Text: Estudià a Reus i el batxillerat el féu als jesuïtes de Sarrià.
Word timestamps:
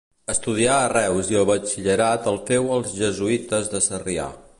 Estudià 0.33 0.77
a 0.77 0.87
Reus 0.93 1.29
i 1.33 1.37
el 1.41 1.45
batxillerat 1.49 2.25
el 2.31 2.39
féu 2.47 2.73
als 2.79 2.95
jesuïtes 3.03 3.71
de 3.75 3.83
Sarrià. 3.89 4.27